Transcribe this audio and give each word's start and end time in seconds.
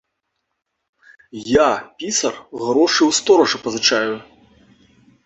Я, 1.49 1.67
пісар, 2.03 2.39
грошы 2.65 3.01
ў 3.09 3.11
стоража 3.19 3.57
пазычаю. 3.65 4.15